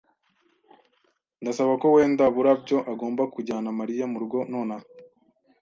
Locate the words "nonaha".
4.51-4.85